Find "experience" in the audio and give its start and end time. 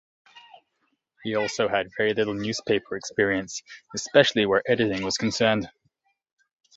2.97-3.61